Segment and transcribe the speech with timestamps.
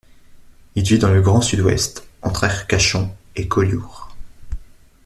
[0.73, 4.09] Il vit dans le grand Sud-Ouest entre Arcachon et Collioure.